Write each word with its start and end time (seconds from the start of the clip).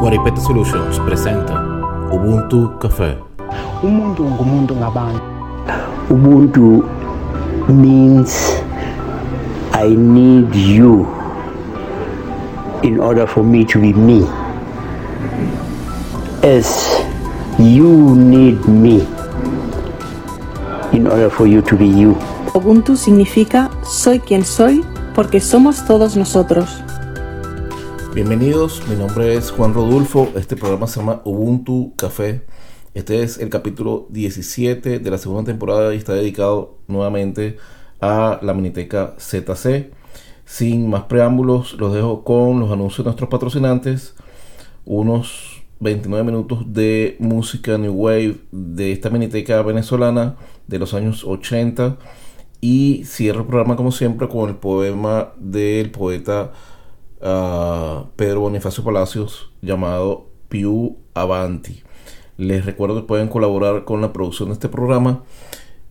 Guaripete 0.00 0.40
Solutions 0.40 0.98
presenta 1.00 1.56
Ubuntu 2.12 2.76
Café. 2.78 3.16
umuntu 3.82 4.24
ngumuntu 4.24 4.72
ngabantu. 4.76 5.22
Ubuntu 6.10 6.84
means 7.68 8.60
i 9.72 9.88
need 9.96 10.52
you 10.54 11.08
in 12.82 13.00
order 13.00 13.26
for 13.26 13.40
me 13.44 13.64
to 13.64 13.80
be 13.80 13.92
me. 13.96 14.28
As 16.44 16.68
you 17.58 18.12
need 18.16 18.60
me 18.68 19.19
in 20.92 21.06
order 21.06 21.30
for 21.30 21.46
you 21.46 21.62
to 21.62 21.76
be 21.76 21.86
you 21.86 22.16
Ubuntu 22.54 22.96
significa 22.96 23.70
soy 23.84 24.18
quien 24.18 24.44
soy 24.44 24.84
porque 25.14 25.40
somos 25.40 25.84
todos 25.86 26.16
nosotros. 26.16 26.82
Bienvenidos, 28.14 28.82
mi 28.88 28.96
nombre 28.96 29.34
es 29.34 29.52
Juan 29.52 29.72
Rodulfo. 29.72 30.28
Este 30.34 30.56
programa 30.56 30.88
se 30.88 30.98
llama 30.98 31.22
Ubuntu 31.24 31.92
Café. 31.96 32.44
Este 32.92 33.22
es 33.22 33.38
el 33.38 33.50
capítulo 33.50 34.06
17 34.10 34.98
de 34.98 35.10
la 35.10 35.18
segunda 35.18 35.44
temporada 35.44 35.94
y 35.94 35.98
está 35.98 36.14
dedicado 36.14 36.78
nuevamente 36.88 37.56
a 38.00 38.40
la 38.42 38.52
Miniteca 38.52 39.14
ZC. 39.18 39.92
Sin 40.44 40.90
más 40.90 41.04
preámbulos, 41.04 41.74
los 41.74 41.94
dejo 41.94 42.24
con 42.24 42.58
los 42.58 42.72
anuncios 42.72 43.04
de 43.04 43.10
nuestros 43.10 43.30
patrocinantes. 43.30 44.16
Unos 44.84 45.49
29 45.80 46.24
minutos 46.24 46.72
de 46.72 47.16
música 47.18 47.78
New 47.78 47.94
Wave 47.94 48.36
de 48.52 48.92
esta 48.92 49.08
Miniteca 49.08 49.62
venezolana 49.62 50.36
de 50.66 50.78
los 50.78 50.94
años 50.94 51.24
80. 51.24 51.96
Y 52.60 53.04
cierro 53.06 53.40
el 53.40 53.46
programa 53.46 53.76
como 53.76 53.90
siempre 53.90 54.28
con 54.28 54.50
el 54.50 54.56
poema 54.56 55.32
del 55.38 55.90
poeta 55.90 56.52
uh, 57.22 58.10
Pedro 58.16 58.40
Bonifacio 58.40 58.84
Palacios 58.84 59.50
llamado 59.62 60.28
Piu 60.50 60.98
Avanti. 61.14 61.82
Les 62.36 62.66
recuerdo 62.66 62.96
que 62.96 63.08
pueden 63.08 63.28
colaborar 63.28 63.84
con 63.84 64.02
la 64.02 64.12
producción 64.12 64.50
de 64.50 64.54
este 64.54 64.68
programa 64.68 65.24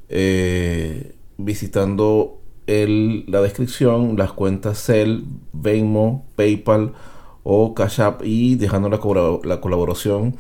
eh, 0.10 1.16
visitando 1.38 2.42
la 2.68 3.42
descripción, 3.42 4.16
las 4.16 4.32
cuentas 4.34 4.84
Cell, 4.86 5.24
Venmo, 5.54 6.28
PayPal 6.36 6.94
o 7.52 7.74
Cash 7.74 8.00
App 8.00 8.22
y 8.24 8.56
dejando 8.56 8.90
la, 8.90 9.00
la 9.44 9.60
colaboración 9.60 10.36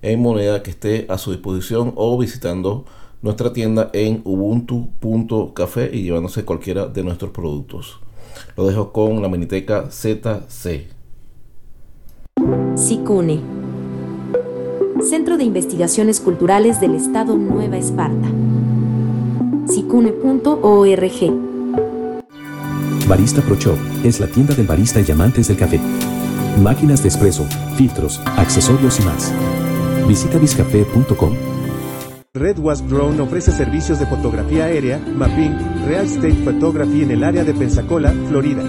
en 0.00 0.22
moneda 0.22 0.62
que 0.62 0.70
esté 0.70 1.06
a 1.08 1.18
su 1.18 1.32
disposición 1.32 1.92
o 1.96 2.16
visitando 2.16 2.84
nuestra 3.20 3.52
tienda 3.52 3.90
en 3.92 4.22
ubuntu.café 4.24 5.90
y 5.92 6.04
llevándose 6.04 6.44
cualquiera 6.44 6.86
de 6.86 7.02
nuestros 7.02 7.32
productos. 7.32 7.98
Lo 8.56 8.64
dejo 8.66 8.92
con 8.92 9.20
la 9.22 9.28
Miniteca 9.28 9.90
ZC. 9.90 10.86
SICUNE, 12.76 13.40
Centro 15.02 15.36
de 15.36 15.44
Investigaciones 15.44 16.20
Culturales 16.20 16.80
del 16.80 16.94
Estado 16.94 17.36
Nueva 17.36 17.76
Esparta. 17.76 18.28
sicune.org. 19.66 21.32
Barista 23.08 23.42
Pro 23.42 23.56
Shop 23.56 23.78
es 24.04 24.20
la 24.20 24.28
tienda 24.28 24.54
del 24.54 24.66
barista 24.66 25.00
y 25.00 25.10
amantes 25.10 25.48
del 25.48 25.56
café. 25.56 25.80
Máquinas 26.60 27.02
de 27.02 27.08
espresso, 27.08 27.46
filtros, 27.76 28.20
accesorios 28.36 29.00
y 29.00 29.02
más. 29.04 29.32
Visita 30.06 30.38
biscafé.com. 30.38 31.34
Red 32.34 32.58
Wasp 32.58 32.86
Drone 32.86 33.20
ofrece 33.20 33.52
servicios 33.52 33.98
de 33.98 34.06
fotografía 34.06 34.64
aérea, 34.64 34.98
mapping, 34.98 35.86
real 35.86 36.06
estate 36.06 36.34
photography 36.44 37.02
en 37.02 37.10
el 37.10 37.24
área 37.24 37.44
de 37.44 37.54
Pensacola, 37.54 38.12
Florida. 38.28 38.62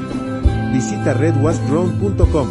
Visita 0.71 1.13
redwaspdrone.com. 1.13 2.47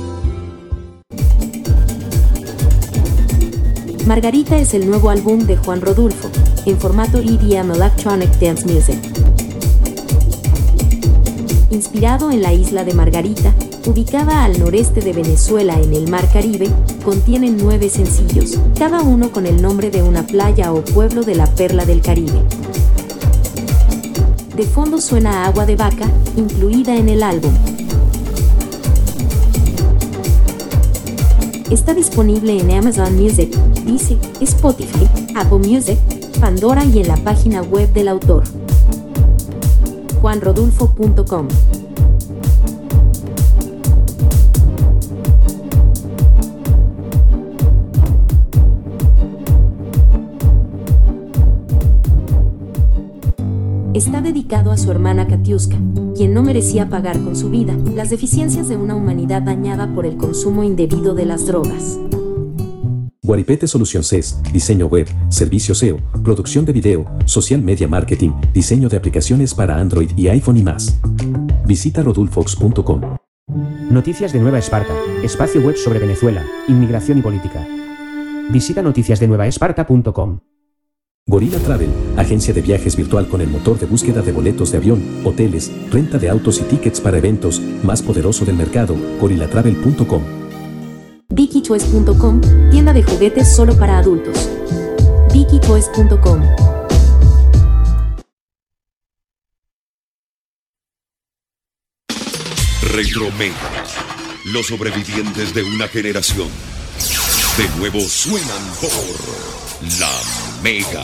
Margarita 4.06 4.58
es 4.58 4.74
el 4.74 4.88
nuevo 4.88 5.10
álbum 5.10 5.40
de 5.46 5.56
Juan 5.56 5.80
Rodulfo, 5.80 6.30
en 6.66 6.78
formato 6.78 7.18
EDM 7.18 7.72
Electronic 7.72 8.30
Dance 8.38 8.66
Music. 8.66 8.98
Inspirado 11.70 12.30
en 12.30 12.42
la 12.42 12.52
isla 12.52 12.84
de 12.84 12.94
Margarita, 12.94 13.54
ubicada 13.86 14.44
al 14.44 14.58
noreste 14.58 15.00
de 15.00 15.12
Venezuela 15.12 15.80
en 15.80 15.94
el 15.94 16.08
Mar 16.08 16.28
Caribe, 16.32 16.68
contiene 17.04 17.50
nueve 17.50 17.88
sencillos, 17.88 18.58
cada 18.78 19.02
uno 19.02 19.30
con 19.30 19.46
el 19.46 19.60
nombre 19.60 19.90
de 19.90 20.02
una 20.02 20.26
playa 20.26 20.72
o 20.72 20.82
pueblo 20.82 21.22
de 21.22 21.34
la 21.34 21.46
perla 21.46 21.84
del 21.84 22.00
Caribe. 22.00 22.42
De 24.56 24.64
fondo 24.64 25.00
suena 25.00 25.46
Agua 25.46 25.66
de 25.66 25.76
Vaca, 25.76 26.06
incluida 26.36 26.96
en 26.96 27.08
el 27.08 27.22
álbum. 27.22 27.52
Está 31.70 31.94
disponible 31.94 32.58
en 32.58 32.70
Amazon 32.70 33.16
Music, 33.16 33.50
Deezer, 33.86 34.18
Spotify, 34.40 35.08
Apple 35.34 35.58
Music, 35.58 35.98
Pandora 36.38 36.84
y 36.84 37.00
en 37.00 37.08
la 37.08 37.16
página 37.16 37.62
web 37.62 37.92
del 37.92 38.08
autor. 38.08 38.44
juanrodulfo.com 40.20 41.48
a 54.72 54.78
su 54.78 54.90
hermana 54.90 55.28
Katiuska, 55.28 55.76
quien 56.16 56.34
no 56.34 56.42
merecía 56.42 56.88
pagar 56.88 57.20
con 57.20 57.36
su 57.36 57.50
vida 57.50 57.76
las 57.94 58.10
deficiencias 58.10 58.68
de 58.68 58.76
una 58.76 58.94
humanidad 58.94 59.42
dañada 59.42 59.92
por 59.94 60.06
el 60.06 60.16
consumo 60.16 60.64
indebido 60.64 61.14
de 61.14 61.26
las 61.26 61.46
drogas. 61.46 61.98
Guaripete 63.24 63.68
Solución 63.68 64.02
CES, 64.02 64.42
diseño 64.52 64.86
web, 64.86 65.06
servicio 65.28 65.74
SEO, 65.74 65.98
producción 66.24 66.64
de 66.64 66.72
video, 66.72 67.06
social 67.24 67.62
media 67.62 67.86
marketing, 67.86 68.30
diseño 68.52 68.88
de 68.88 68.96
aplicaciones 68.96 69.54
para 69.54 69.78
Android 69.78 70.10
y 70.16 70.28
iPhone 70.28 70.56
y 70.56 70.62
más. 70.62 70.98
Visita 71.64 72.02
rodulfox.com. 72.02 73.00
Noticias 73.90 74.32
de 74.32 74.40
Nueva 74.40 74.58
Esparta, 74.58 74.94
espacio 75.22 75.60
web 75.60 75.76
sobre 75.76 75.98
Venezuela, 75.98 76.44
inmigración 76.66 77.18
y 77.18 77.22
política. 77.22 77.66
Visita 78.50 78.82
noticiasdenuevaesparta.com. 78.82 80.51
Gorilla 81.26 81.58
Travel, 81.60 81.88
agencia 82.16 82.52
de 82.52 82.60
viajes 82.62 82.96
virtual 82.96 83.28
con 83.28 83.40
el 83.40 83.48
motor 83.48 83.78
de 83.78 83.86
búsqueda 83.86 84.22
de 84.22 84.32
boletos 84.32 84.72
de 84.72 84.78
avión, 84.78 85.20
hoteles, 85.24 85.70
renta 85.88 86.18
de 86.18 86.28
autos 86.28 86.60
y 86.60 86.64
tickets 86.64 87.00
para 87.00 87.18
eventos, 87.18 87.60
más 87.84 88.02
poderoso 88.02 88.44
del 88.44 88.56
mercado, 88.56 88.96
gorillatravel.com. 89.20 90.22
VickyToys.com, 91.28 92.40
tienda 92.70 92.92
de 92.92 93.04
juguetes 93.04 93.54
solo 93.54 93.76
para 93.76 93.98
adultos. 93.98 94.50
VickyToys.com. 95.32 96.42
Retromega. 102.92 103.54
Los 104.46 104.66
sobrevivientes 104.66 105.54
de 105.54 105.62
una 105.62 105.86
generación. 105.86 106.48
De 107.56 107.68
nuevo 107.78 108.00
suenan 108.00 108.62
por 108.80 109.61
la 109.98 110.10
Mega. 110.62 111.02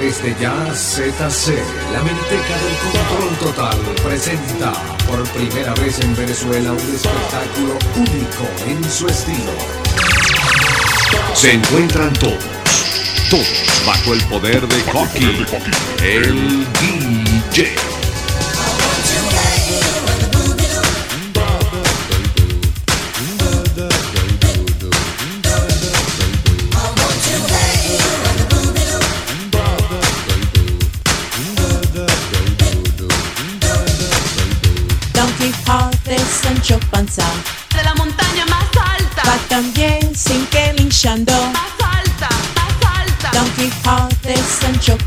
Desde 0.00 0.34
ya 0.40 0.52
ZC, 0.74 1.54
la 1.92 2.02
Miniteca 2.02 2.56
del 2.58 2.76
Control 2.82 3.36
Total 3.38 3.78
presenta 4.02 4.72
por 5.06 5.22
primera 5.30 5.72
vez 5.74 6.00
en 6.00 6.16
Venezuela 6.16 6.72
un 6.72 6.78
espectáculo 6.78 7.78
único 7.96 8.44
en 8.66 8.90
su 8.90 9.06
estilo. 9.06 9.52
Se 11.34 11.52
encuentran 11.52 12.12
todos, 12.14 12.51
todos 13.32 13.46
bajo 13.86 14.12
el 14.12 14.20
poder 14.24 14.68
de 14.68 14.82
Coqui, 14.92 15.46
el 16.02 16.66
DJ. 16.74 17.74
Don 35.14 35.32
Quijote, 35.38 36.18
Sancho 36.42 36.78
Panza, 36.90 37.24
de 37.74 37.82
la 37.82 37.94
montaña 37.94 38.44
más 38.44 38.64
alta, 38.76 39.22
va 39.26 39.38
también 39.48 40.14
sin 40.14 40.44
que 40.48 40.74
linchando. 40.74 41.32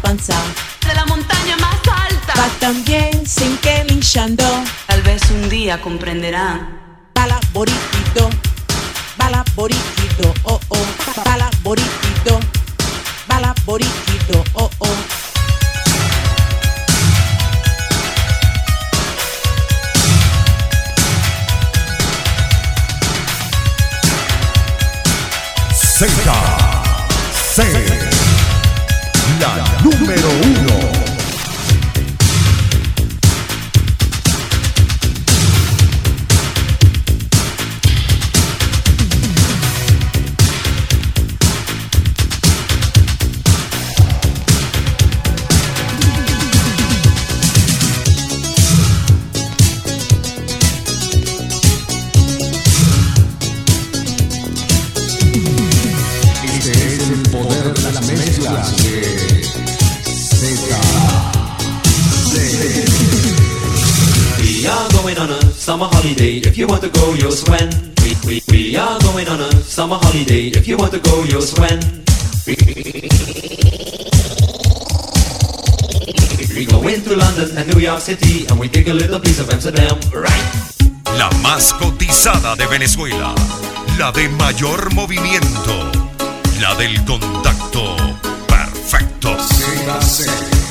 Panza, 0.05 0.35
de 0.87 0.93
la 0.93 1.03
montaña 1.07 1.57
más 1.57 1.79
alta. 1.87 2.33
Va 2.37 2.47
también 2.59 3.25
sin 3.25 3.57
que 3.57 3.83
linchando. 3.85 4.43
Tal 4.85 5.01
vez 5.01 5.19
un 5.31 5.49
día 5.49 5.81
comprenderán. 5.81 6.79
Bala 7.15 7.39
boriquito, 7.53 8.29
bala 9.17 9.43
boriquito, 9.55 10.31
oh 10.43 10.59
oh. 10.69 10.85
Bala 11.25 11.49
boriquito, 11.63 12.39
bala 13.27 13.55
boriquito, 13.65 14.43
oh 14.53 14.69
oh. 14.77 14.95
Z, 25.73 26.05
C, 27.55 28.14
número 29.83 30.29
uno. 30.29 30.94
If 66.55 66.59
you 66.59 66.67
want 66.67 66.83
to 66.83 66.89
go, 66.89 67.13
you'll 67.15 67.33
swim. 67.33 67.67
We, 67.99 68.15
we, 68.25 68.41
we 68.49 68.77
are 68.77 68.97
going 69.01 69.27
on 69.27 69.41
a 69.41 69.51
summer 69.59 69.97
holiday. 69.99 70.47
If 70.55 70.69
you 70.69 70.77
want 70.77 70.93
to 70.93 70.99
go, 70.99 71.21
you'll 71.23 71.41
swim. 71.41 71.81
We, 76.55 76.65
go 76.65 76.87
into 76.87 77.13
London 77.17 77.57
and 77.57 77.67
New 77.73 77.81
York 77.81 77.99
City 77.99 78.47
and 78.47 78.57
we 78.57 78.69
take 78.69 78.87
a 78.87 78.93
little 78.93 79.19
piece 79.19 79.41
of 79.41 79.49
Amsterdam, 79.49 79.99
right? 80.13 80.45
La 81.19 81.29
más 81.43 81.73
cotizada 81.73 82.55
de 82.55 82.67
Venezuela. 82.67 83.35
La 83.99 84.13
de 84.13 84.29
mayor 84.29 84.93
movimiento. 84.93 85.91
La 86.61 86.73
del 86.75 87.03
contacto 87.03 87.97
perfecto. 88.47 89.35
ZC, 89.39 90.64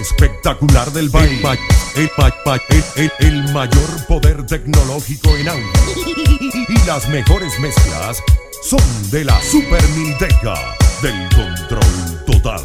espectacular 0.00 0.90
del 0.92 1.08
baile. 1.08 1.40
El, 1.96 2.10
el- 2.68 2.84
el- 2.96 3.12
el 3.26 3.52
mayor 3.52 4.06
poder 4.06 4.44
tecnológico 4.46 5.36
en 5.36 5.48
audio. 5.48 5.66
Y 6.68 6.86
las 6.86 7.08
mejores 7.08 7.58
mezclas 7.60 8.22
son 8.62 9.10
de 9.10 9.24
la 9.24 9.40
Super 9.42 9.82
Minteca 9.96 10.54
del 11.02 11.28
control 11.34 12.24
total. 12.26 12.62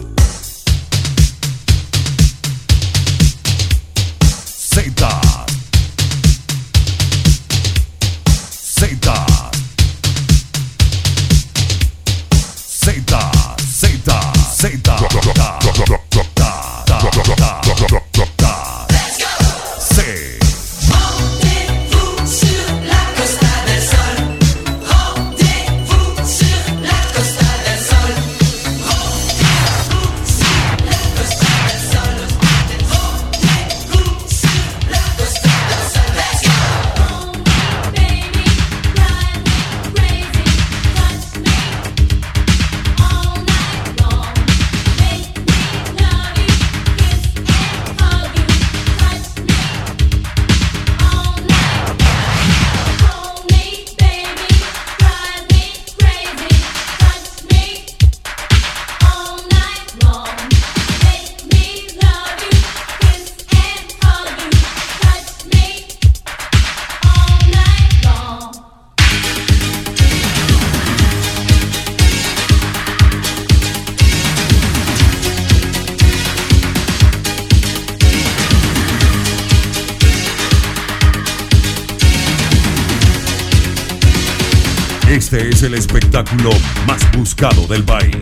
Es 85.64 85.68
el 85.68 85.74
espectáculo 85.76 86.50
más 86.86 87.00
buscado 87.14 87.66
del 87.68 87.84
país. 87.84 88.18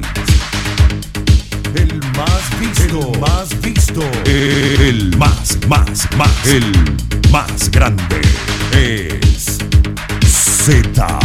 El 1.75 1.99
más 2.15 2.59
visto, 2.59 3.11
el 3.13 3.19
más 3.19 3.61
visto, 3.61 4.01
el 4.25 5.17
más, 5.17 5.57
más, 5.67 6.07
más, 6.17 6.45
el 6.45 6.71
más 7.31 7.71
grande 7.71 8.21
es 8.73 9.57
Z, 10.23 11.19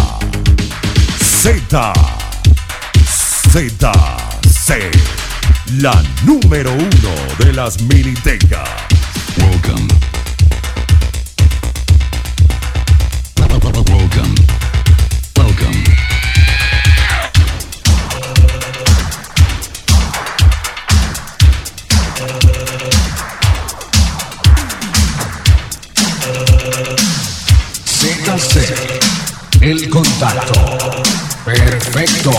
Z, 1.20 1.92
Z, 3.50 3.92
C, 4.48 4.90
la 5.78 6.02
número 6.24 6.72
uno 6.72 7.14
de 7.44 7.52
las 7.52 7.80
minitecas. 7.82 8.68
Welcome. 9.38 10.15
El 29.70 29.90
contacto 29.90 30.52
perfecto. 31.44 32.30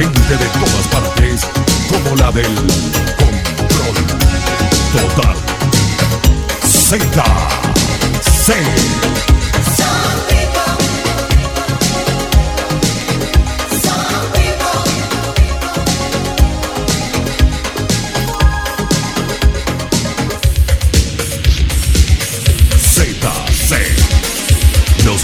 Gente 0.00 0.32
de 0.32 0.46
todas 0.58 0.86
partes, 0.88 1.46
como 1.90 2.16
la 2.16 2.32
del 2.32 2.54
control 3.18 3.96
total. 4.92 5.36
Z, 6.64 7.24
C. 8.22 8.54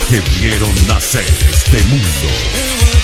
Que 0.08 0.20
vieron 0.40 0.70
nacer 0.86 1.24
este 1.50 1.82
mundo. 1.82 2.95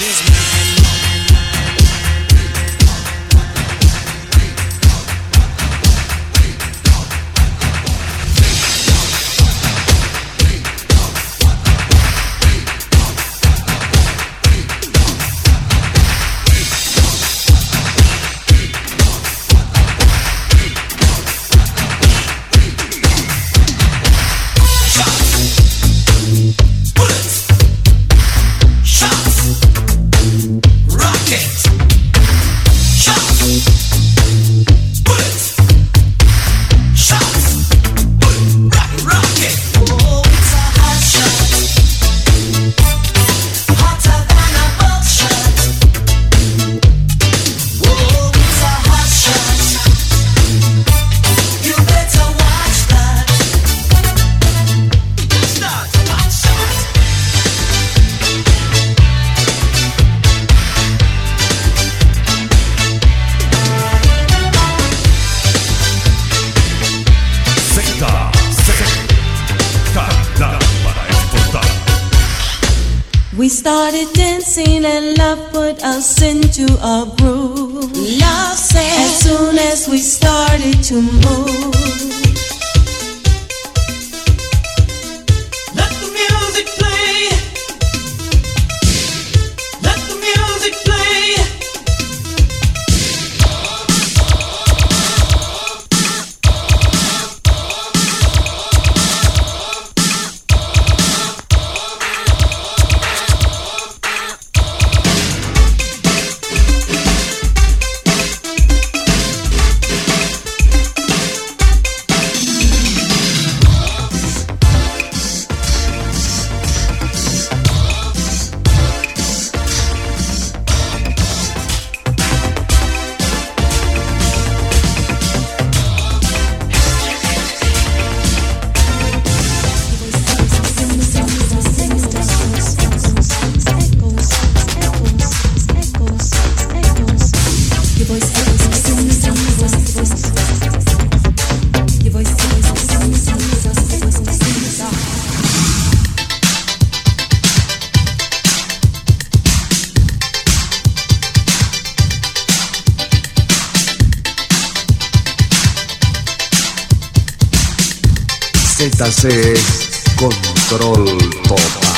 ZC 158.90 159.26
es 159.26 159.90
control 160.16 161.04
total. 161.44 161.91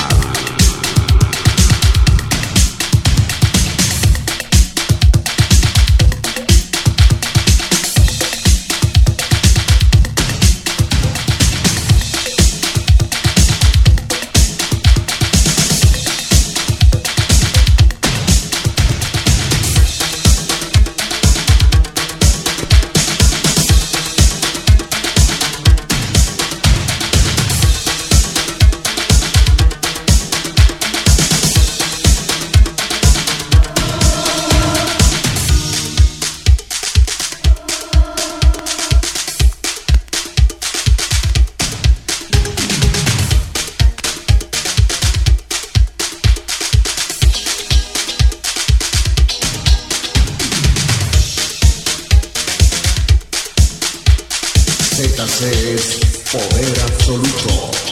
Es 55.42 55.98
poder 56.30 56.80
absoluto. 56.84 57.83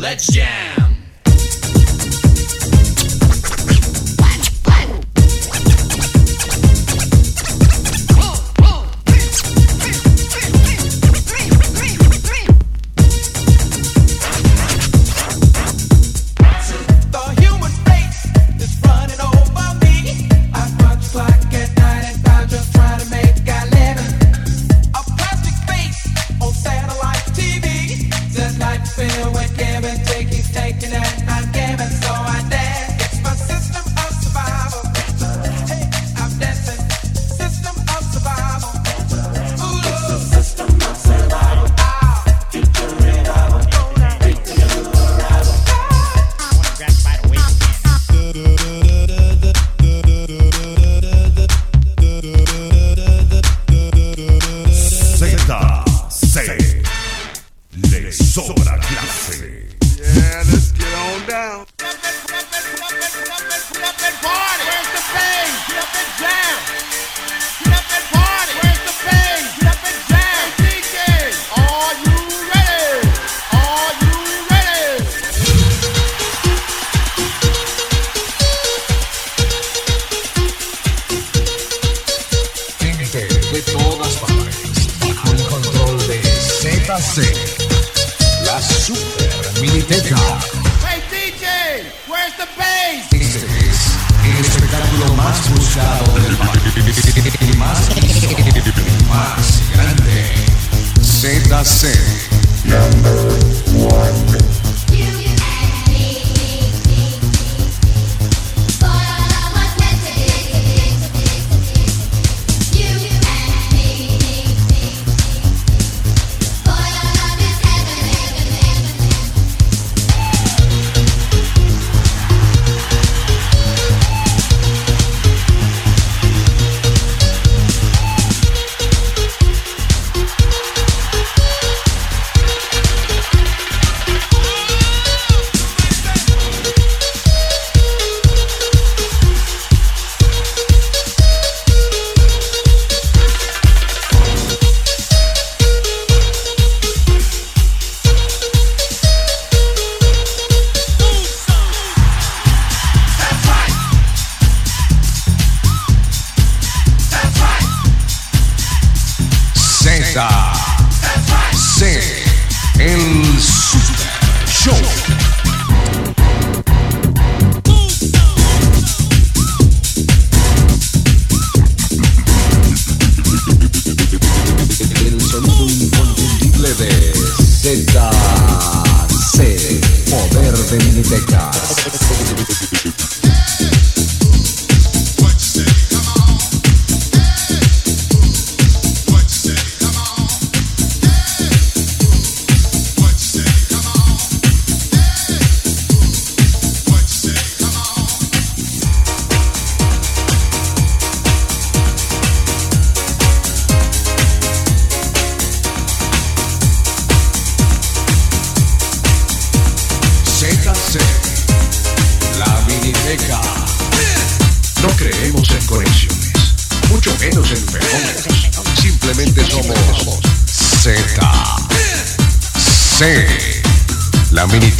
Let's 0.00 0.32
jam. 0.32 0.69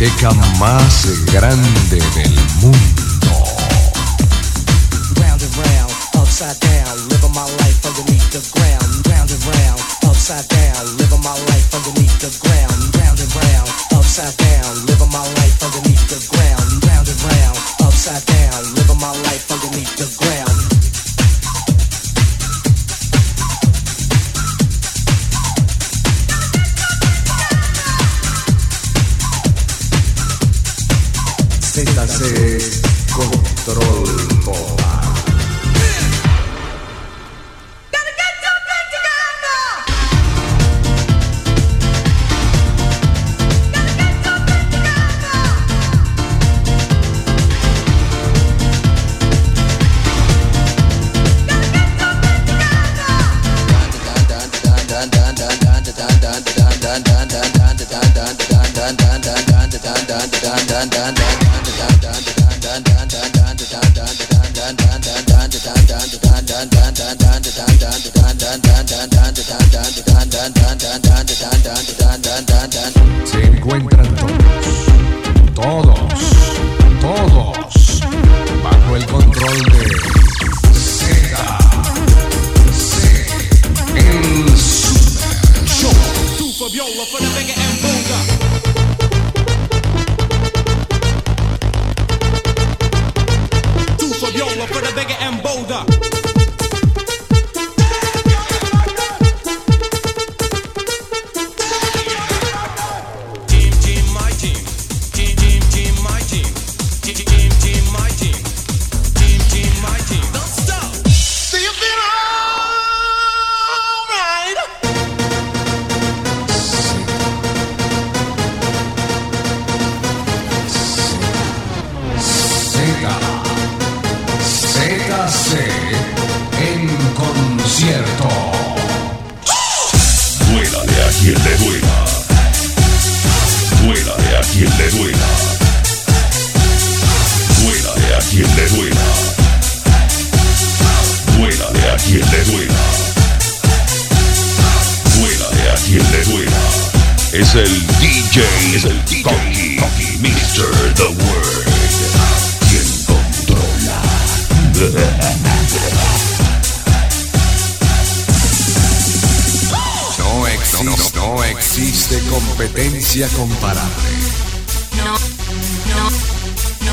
Miniteca 0.00 0.30
más 0.58 1.26
grande 1.30 1.98
del 2.14 2.34
mundo. 2.62 3.09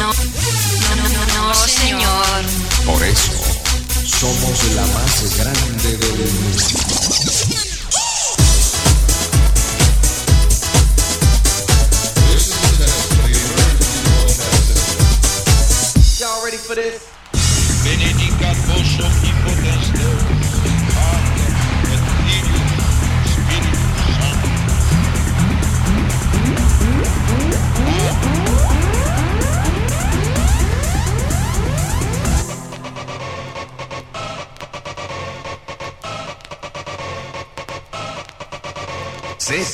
no, 0.08 1.10
no, 1.10 1.48
no, 1.48 1.54
señor. 1.54 2.46
Por 2.86 3.04
eso, 3.04 3.34
somos 4.06 4.64
la 4.76 4.86
más 4.88 5.38
grande 5.38 5.98
del 5.98 6.32
mundo. 6.32 6.98
Benedica 17.84 18.54
Bosho 18.68 19.27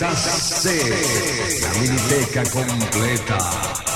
La 0.03 1.69
minipeca 1.79 2.43
completa. 2.51 3.92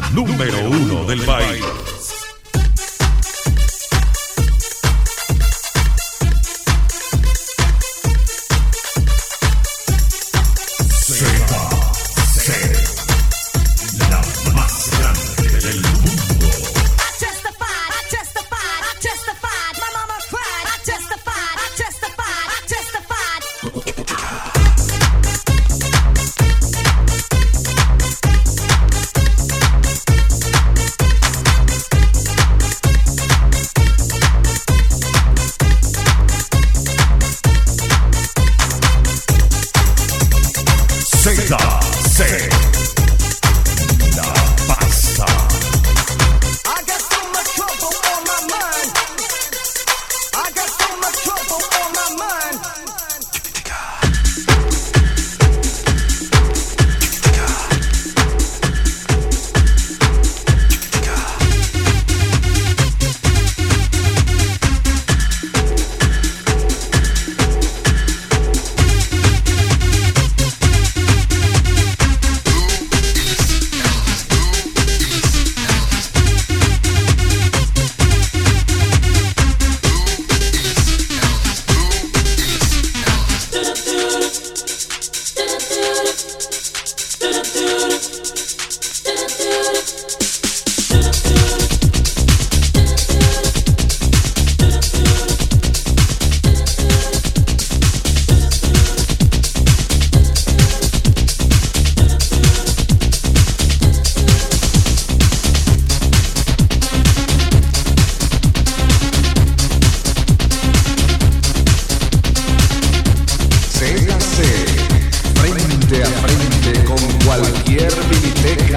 De 0.00 0.16
la 0.16 0.25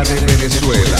de 0.03 0.15
Venezuela. 0.15 0.98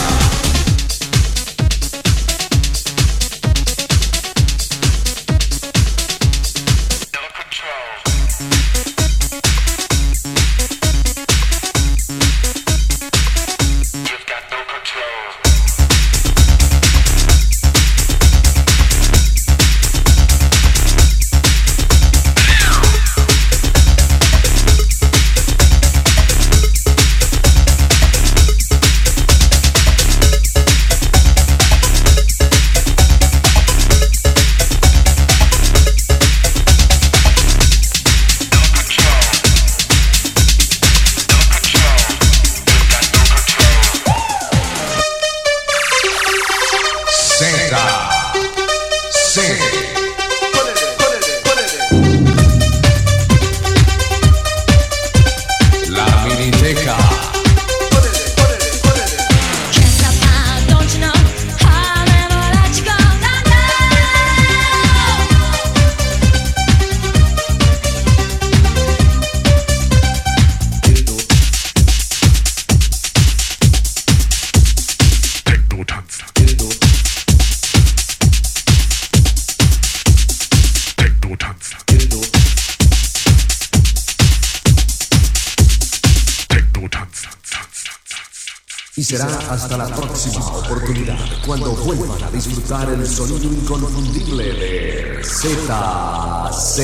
Hasta 89.49 89.77
la 89.77 89.87
próxima 89.87 90.45
oportunidad 90.45 91.17
cuando 91.45 91.75
vuelvan 91.75 92.23
a 92.23 92.29
disfrutar 92.29 92.87
el 92.89 93.07
sonido 93.07 93.51
inconfundible 93.51 94.43
de 94.43 95.23
ZC, 95.23 96.75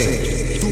tu 0.59 0.67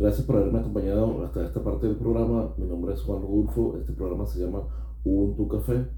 Gracias 0.00 0.26
por 0.26 0.36
haberme 0.36 0.60
acompañado 0.60 1.22
hasta 1.22 1.44
esta 1.44 1.62
parte 1.62 1.86
del 1.86 1.96
programa. 1.96 2.54
Mi 2.56 2.66
nombre 2.66 2.94
es 2.94 3.02
Juan 3.02 3.20
Rodulfo. 3.20 3.76
Este 3.78 3.92
programa 3.92 4.24
se 4.24 4.40
llama 4.40 4.62
Ubuntu 5.04 5.46
Café. 5.46 5.88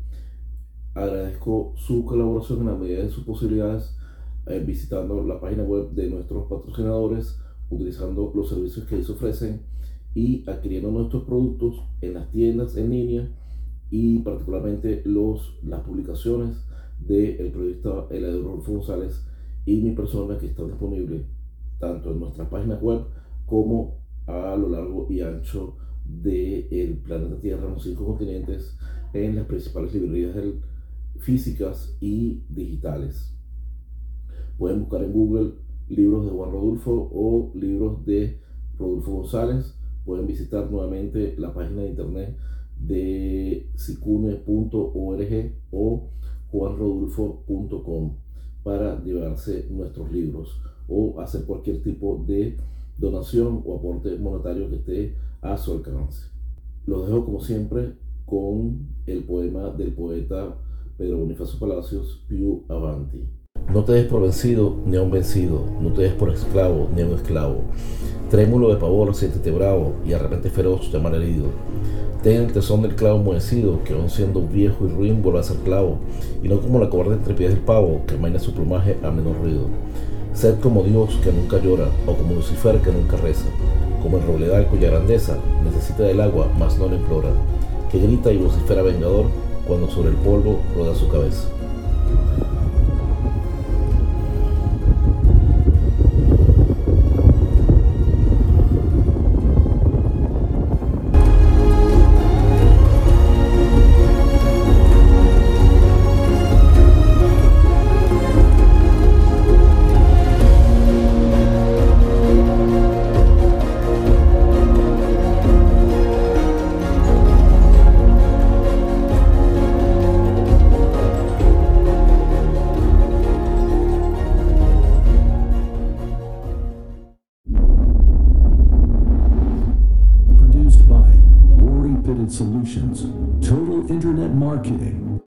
Agradezco 0.92 1.72
su 1.76 2.04
colaboración 2.04 2.62
en 2.62 2.66
la 2.66 2.74
medida 2.74 3.04
de 3.04 3.10
sus 3.10 3.22
posibilidades 3.22 3.96
eh, 4.46 4.60
visitando 4.66 5.22
la 5.22 5.40
página 5.40 5.62
web 5.62 5.92
de 5.92 6.10
nuestros 6.10 6.48
patrocinadores, 6.48 7.38
utilizando 7.70 8.32
los 8.34 8.48
servicios 8.48 8.86
que 8.86 8.96
ellos 8.96 9.10
ofrecen 9.10 9.62
y 10.16 10.50
adquiriendo 10.50 10.90
nuestros 10.90 11.22
productos 11.22 11.84
en 12.00 12.14
las 12.14 12.28
tiendas 12.32 12.76
en 12.76 12.90
línea 12.90 13.28
y 13.88 14.18
particularmente 14.18 15.02
los, 15.04 15.60
las 15.62 15.82
publicaciones 15.82 16.56
del 16.98 17.52
periodista 17.52 18.08
Eladio 18.10 18.42
Rodolfo 18.42 18.72
González 18.72 19.24
y 19.64 19.80
mi 19.80 19.92
persona 19.92 20.38
que 20.38 20.46
está 20.46 20.64
disponible 20.64 21.24
tanto 21.78 22.10
en 22.10 22.18
nuestras 22.18 22.48
páginas 22.48 22.82
web 22.82 23.02
como 23.52 23.98
a 24.26 24.56
lo 24.56 24.70
largo 24.70 25.06
y 25.10 25.20
ancho 25.20 25.76
del 26.06 26.96
planeta 27.04 27.38
Tierra, 27.38 27.66
en 27.66 27.74
los 27.74 27.82
cinco 27.82 28.06
continentes, 28.06 28.78
en 29.12 29.36
las 29.36 29.44
principales 29.44 29.92
librerías 29.94 30.34
del- 30.34 30.62
físicas 31.18 31.94
y 32.00 32.40
digitales. 32.48 33.36
Pueden 34.56 34.80
buscar 34.80 35.04
en 35.04 35.12
Google 35.12 35.52
libros 35.90 36.24
de 36.24 36.30
Juan 36.32 36.50
Rodolfo 36.50 37.10
o 37.12 37.52
libros 37.54 38.06
de 38.06 38.40
Rodolfo 38.78 39.12
González. 39.18 39.74
Pueden 40.06 40.26
visitar 40.26 40.70
nuevamente 40.70 41.34
la 41.36 41.52
página 41.52 41.82
de 41.82 41.88
internet 41.90 42.36
de 42.80 43.68
sicune.org 43.76 45.52
o 45.72 46.08
juanrodulfo.com 46.50 48.16
para 48.64 49.02
llevarse 49.04 49.66
nuestros 49.70 50.10
libros 50.10 50.58
o 50.88 51.20
hacer 51.20 51.44
cualquier 51.44 51.82
tipo 51.82 52.24
de 52.26 52.56
donación 53.02 53.62
o 53.66 53.76
aporte 53.76 54.16
monetario 54.16 54.70
que 54.70 54.76
esté 54.76 55.16
a 55.42 55.56
su 55.56 55.72
alcance. 55.72 56.28
Los 56.86 57.06
dejo 57.06 57.24
como 57.24 57.40
siempre 57.40 57.94
con 58.24 58.86
el 59.06 59.24
poema 59.24 59.70
del 59.70 59.92
poeta 59.92 60.56
Pedro 60.96 61.18
Bonifacio 61.18 61.58
Palacios, 61.58 62.24
Più 62.28 62.62
Avanti. 62.68 63.24
No 63.72 63.84
te 63.84 63.92
des 63.92 64.06
por 64.06 64.22
vencido 64.22 64.76
ni 64.86 64.96
a 64.96 65.02
un 65.02 65.10
vencido, 65.10 65.64
no 65.80 65.92
te 65.92 66.02
des 66.02 66.12
por 66.14 66.30
esclavo 66.30 66.88
ni 66.94 67.02
a 67.02 67.06
un 67.06 67.14
esclavo. 67.14 67.62
Trémulo 68.30 68.68
de 68.68 68.76
pavor, 68.76 69.14
siéntete 69.14 69.50
bravo 69.50 69.94
y 70.04 70.10
de 70.10 70.18
repente 70.18 70.50
feroz 70.50 70.92
llamar 70.92 71.14
herido. 71.14 71.46
Ten 72.22 72.42
el 72.42 72.52
tesón 72.52 72.82
del 72.82 72.94
clavo 72.94 73.18
enmohecido, 73.18 73.82
que 73.82 73.94
aun 73.94 74.08
siendo 74.08 74.46
viejo 74.46 74.86
y 74.86 74.90
ruin 74.90 75.22
vuelve 75.22 75.40
a 75.40 75.42
ser 75.42 75.56
clavo, 75.58 75.98
y 76.40 76.48
no 76.48 76.60
como 76.60 76.78
la 76.78 76.88
cobarde 76.88 77.14
entre 77.14 77.34
pies 77.34 77.50
del 77.50 77.64
pavo, 77.64 78.02
que 78.06 78.14
amaina 78.14 78.38
su 78.38 78.54
plumaje 78.54 78.96
a 79.02 79.10
menor 79.10 79.36
ruido. 79.42 79.66
Sed 80.34 80.60
como 80.60 80.82
Dios 80.82 81.18
que 81.22 81.30
nunca 81.30 81.58
llora, 81.58 81.88
o 82.06 82.14
como 82.14 82.34
Lucifer 82.34 82.80
que 82.80 82.90
nunca 82.90 83.16
reza, 83.16 83.44
como 84.02 84.16
el 84.16 84.26
robledal 84.26 84.66
cuya 84.66 84.90
grandeza 84.90 85.36
necesita 85.62 86.04
del 86.04 86.20
agua, 86.20 86.48
mas 86.58 86.78
no 86.78 86.88
la 86.88 86.96
implora, 86.96 87.28
que 87.90 87.98
grita 87.98 88.32
y 88.32 88.38
vocifera 88.38 88.82
vengador 88.82 89.26
cuando 89.66 89.88
sobre 89.90 90.10
el 90.10 90.16
polvo 90.16 90.58
roda 90.74 90.94
su 90.94 91.08
cabeza. 91.08 91.51